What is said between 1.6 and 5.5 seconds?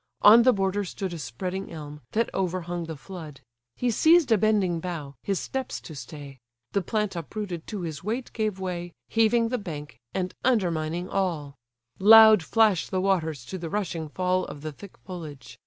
elm, that overhung the flood; He seized a bending bough, his